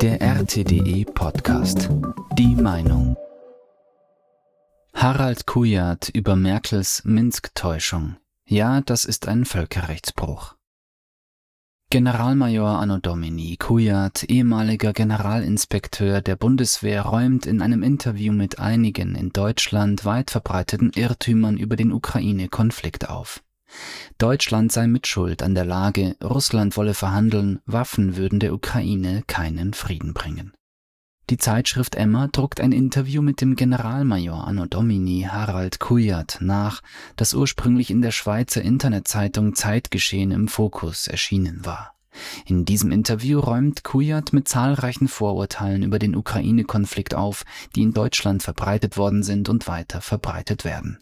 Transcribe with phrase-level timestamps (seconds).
[0.00, 1.90] Der RTDE Podcast.
[2.38, 3.16] Die Meinung.
[4.94, 8.16] Harald Kujat über Merkels Minsk-Täuschung.
[8.46, 10.56] Ja, das ist ein Völkerrechtsbruch.
[11.90, 19.30] Generalmajor Anno Domini Kujat, ehemaliger Generalinspekteur der Bundeswehr, räumt in einem Interview mit einigen in
[19.30, 23.42] Deutschland weit verbreiteten Irrtümern über den Ukraine-Konflikt auf.
[24.18, 30.14] Deutschland sei mitschuld an der Lage, Russland wolle verhandeln, Waffen würden der Ukraine keinen Frieden
[30.14, 30.52] bringen.
[31.30, 36.82] Die Zeitschrift Emma druckt ein Interview mit dem Generalmajor Anno Domini Harald Kujat nach,
[37.16, 41.94] das ursprünglich in der Schweizer Internetzeitung Zeitgeschehen im Fokus erschienen war.
[42.46, 47.44] In diesem Interview räumt Kujat mit zahlreichen Vorurteilen über den Ukraine-Konflikt auf,
[47.76, 50.98] die in Deutschland verbreitet worden sind und weiter verbreitet werden.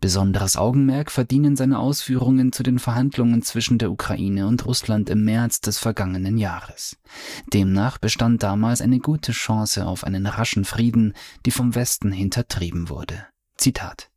[0.00, 5.60] Besonderes Augenmerk verdienen seine Ausführungen zu den Verhandlungen zwischen der Ukraine und Russland im März
[5.60, 6.96] des vergangenen Jahres.
[7.52, 11.14] Demnach bestand damals eine gute Chance auf einen raschen Frieden,
[11.44, 13.26] die vom Westen hintertrieben wurde.
[13.56, 14.10] Zitat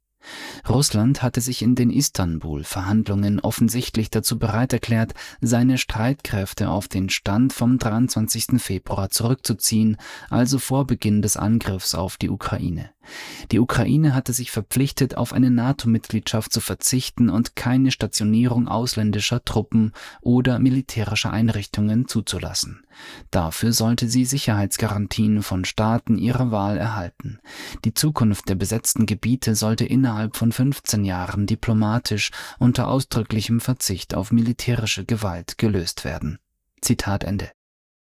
[0.67, 7.53] Russland hatte sich in den Istanbul-Verhandlungen offensichtlich dazu bereit erklärt, seine Streitkräfte auf den Stand
[7.53, 8.61] vom 23.
[8.61, 9.97] Februar zurückzuziehen,
[10.29, 12.91] also vor Beginn des Angriffs auf die Ukraine.
[13.51, 19.93] Die Ukraine hatte sich verpflichtet, auf eine NATO-Mitgliedschaft zu verzichten und keine Stationierung ausländischer Truppen
[20.21, 22.83] oder militärischer Einrichtungen zuzulassen.
[23.31, 27.39] Dafür sollte sie Sicherheitsgarantien von Staaten ihrer Wahl erhalten.
[27.85, 34.31] Die Zukunft der besetzten Gebiete sollte innerhalb von 15 Jahren diplomatisch unter ausdrücklichem Verzicht auf
[34.31, 36.39] militärische Gewalt gelöst werden.
[36.81, 37.51] Zitat Ende.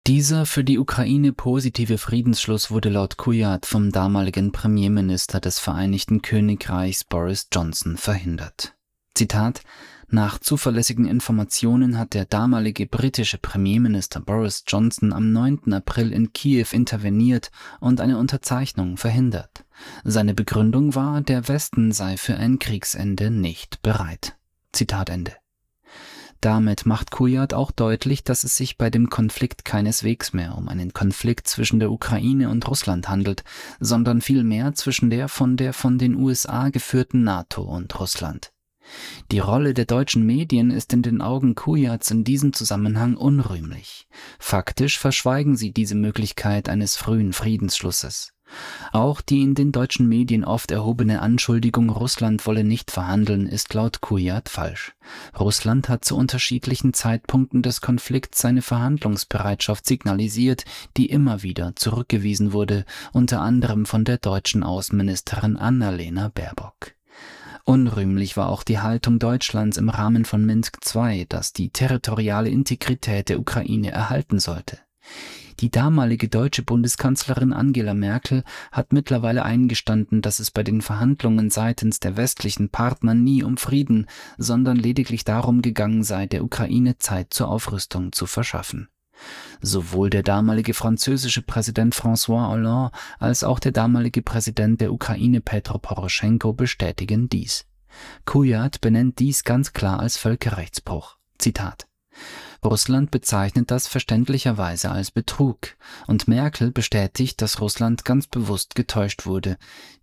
[0.09, 7.05] Dieser für die Ukraine positive Friedensschluss wurde laut Kujat vom damaligen Premierminister des Vereinigten Königreichs
[7.05, 8.75] Boris Johnson verhindert.
[9.14, 9.61] Zitat
[10.09, 15.75] Nach zuverlässigen Informationen hat der damalige britische Premierminister Boris Johnson am 9.
[15.75, 19.67] April in Kiew interveniert und eine Unterzeichnung verhindert.
[20.05, 24.39] Seine Begründung war, der Westen sei für ein Kriegsende nicht bereit.
[24.73, 25.35] Zitat Ende.
[26.41, 30.93] Damit macht Kujat auch deutlich, dass es sich bei dem Konflikt keineswegs mehr um einen
[30.93, 33.43] Konflikt zwischen der Ukraine und Russland handelt,
[33.81, 38.53] sondern vielmehr zwischen der von der von den USA geführten NATO und Russland.
[39.33, 44.07] Die Rolle der deutschen Medien ist in den Augen Kujats in diesem Zusammenhang unrühmlich.
[44.39, 48.33] Faktisch verschweigen sie diese Möglichkeit eines frühen Friedensschlusses.
[48.92, 54.01] Auch die in den deutschen Medien oft erhobene Anschuldigung, Russland wolle nicht verhandeln, ist laut
[54.01, 54.95] Kujat falsch.
[55.39, 60.64] Russland hat zu unterschiedlichen Zeitpunkten des Konflikts seine Verhandlungsbereitschaft signalisiert,
[60.97, 66.95] die immer wieder zurückgewiesen wurde, unter anderem von der deutschen Außenministerin Annalena Baerbock.
[67.64, 73.29] Unrühmlich war auch die Haltung Deutschlands im Rahmen von Minsk II, das die territoriale Integrität
[73.29, 74.79] der Ukraine erhalten sollte.
[75.61, 81.98] Die damalige deutsche Bundeskanzlerin Angela Merkel hat mittlerweile eingestanden, dass es bei den Verhandlungen seitens
[81.98, 87.48] der westlichen Partner nie um Frieden, sondern lediglich darum gegangen sei, der Ukraine Zeit zur
[87.48, 88.89] Aufrüstung zu verschaffen.
[89.61, 95.79] Sowohl der damalige französische Präsident François Hollande als auch der damalige Präsident der Ukraine Petro
[95.79, 97.67] Poroschenko bestätigen dies.
[98.27, 101.17] Kujat benennt dies ganz klar als Völkerrechtsbruch.
[101.36, 101.89] Zitat
[102.64, 105.77] Russland bezeichnet das verständlicherweise als Betrug,
[106.08, 109.58] und Merkel bestätigt, dass Russland ganz bewusst getäuscht wurde.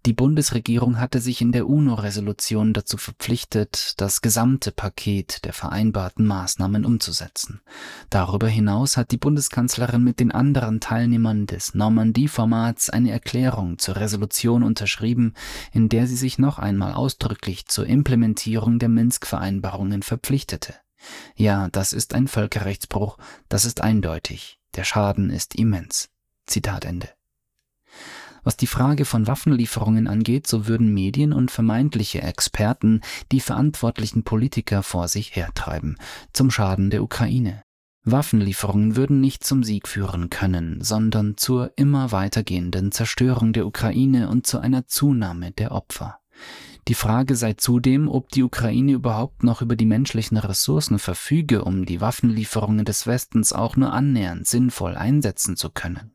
[0.06, 6.86] Die Bundesregierung hatte sich in der UNO-Resolution dazu verpflichtet, das gesamte Paket der vereinbarten Maßnahmen
[6.86, 7.62] umzusetzen.
[8.10, 14.64] Darüber hinaus hat die Bundeskanzlerin mit den anderen Teilnehmern des Normandie-Formats eine Erklärung zur Resolution
[14.64, 15.34] unterschrieben,
[15.74, 20.76] in der sie sich noch einmal ausdrücklich zur Implementierung der Minsk-Vereinbarungen verpflichtete.
[21.36, 23.18] Ja, das ist ein Völkerrechtsbruch,
[23.50, 24.60] das ist eindeutig.
[24.76, 26.10] Der Schaden ist immens.
[26.46, 27.10] Zitat Ende.
[28.44, 33.02] Was die Frage von Waffenlieferungen angeht, so würden Medien und vermeintliche Experten
[33.32, 35.98] die verantwortlichen Politiker vor sich hertreiben,
[36.32, 37.64] zum Schaden der Ukraine.
[38.04, 44.46] Waffenlieferungen würden nicht zum Sieg führen können, sondern zur immer weitergehenden Zerstörung der Ukraine und
[44.46, 46.20] zu einer Zunahme der Opfer.
[46.88, 51.86] Die Frage sei zudem, ob die Ukraine überhaupt noch über die menschlichen Ressourcen verfüge, um
[51.86, 56.12] die Waffenlieferungen des Westens auch nur annähernd sinnvoll einsetzen zu können.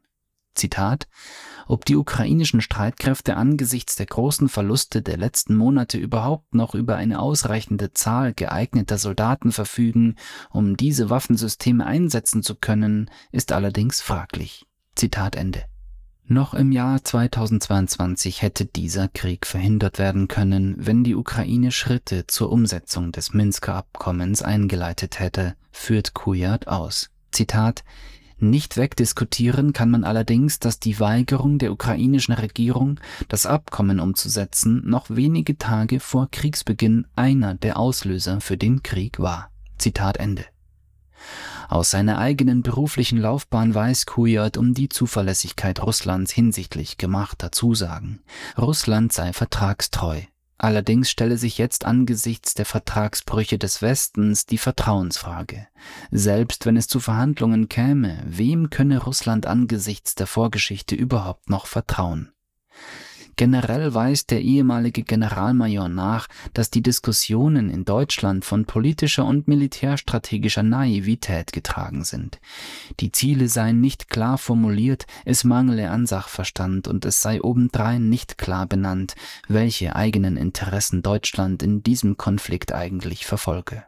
[0.54, 1.08] Zitat,
[1.66, 7.20] ob die ukrainischen Streitkräfte angesichts der großen Verluste der letzten Monate überhaupt noch über eine
[7.20, 10.16] ausreichende Zahl geeigneter Soldaten verfügen,
[10.50, 14.66] um diese Waffensysteme einsetzen zu können, ist allerdings fraglich.
[14.94, 15.69] Zitat Ende.
[16.32, 22.52] Noch im Jahr 2022 hätte dieser Krieg verhindert werden können, wenn die Ukraine Schritte zur
[22.52, 27.10] Umsetzung des Minsker Abkommens eingeleitet hätte, führt Kujat aus.
[27.32, 27.82] Zitat
[28.38, 35.10] Nicht wegdiskutieren kann man allerdings, dass die Weigerung der ukrainischen Regierung, das Abkommen umzusetzen, noch
[35.10, 39.50] wenige Tage vor Kriegsbeginn einer der Auslöser für den Krieg war.
[39.78, 40.44] Zitat Ende.
[41.68, 48.20] Aus seiner eigenen beruflichen Laufbahn weiß Kujat um die Zuverlässigkeit Russlands hinsichtlich gemachter Zusagen.
[48.58, 50.22] Russland sei vertragstreu.
[50.62, 55.66] Allerdings stelle sich jetzt angesichts der Vertragsbrüche des Westens die Vertrauensfrage.
[56.10, 62.32] Selbst wenn es zu Verhandlungen käme, wem könne Russland angesichts der Vorgeschichte überhaupt noch vertrauen?
[63.40, 70.62] Generell weist der ehemalige Generalmajor nach, dass die Diskussionen in Deutschland von politischer und militärstrategischer
[70.62, 72.38] Naivität getragen sind.
[73.00, 78.36] Die Ziele seien nicht klar formuliert, es mangele an Sachverstand und es sei obendrein nicht
[78.36, 79.14] klar benannt,
[79.48, 83.84] welche eigenen Interessen Deutschland in diesem Konflikt eigentlich verfolge.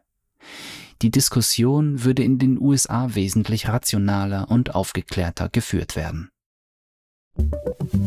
[1.03, 6.32] Die Diskussion würde in den USA wesentlich rationaler und aufgeklärter geführt werden.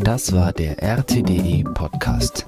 [0.03, 2.45] Das war der RTDE Podcast.